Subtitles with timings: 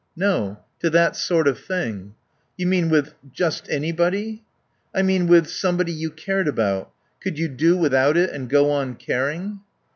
[0.15, 0.57] "No.
[0.79, 2.15] To that sort of thing."
[2.57, 4.41] "You mean with just anybody?"
[4.95, 6.89] "I mean with somebody you cared about.
[7.21, 9.59] Could you do without it and go on caring?"